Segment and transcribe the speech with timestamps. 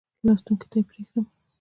[0.25, 1.25] لوستونکو ته پرېږدم.